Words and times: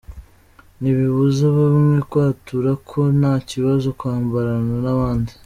Ntibibuza 0.79 1.45
bamwe 1.57 1.97
kwatura 2.09 2.71
ko 2.89 2.99
nta 3.19 3.33
kibazo 3.49 3.87
kwambarana 3.99 4.75
n’abandi. 4.85 5.31